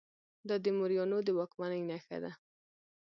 [0.47, 2.31] دا د موریانو د واکمنۍ نښه ده